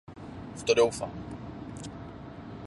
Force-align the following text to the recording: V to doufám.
V 0.55 0.63
to 0.63 0.73
doufám. 0.73 1.11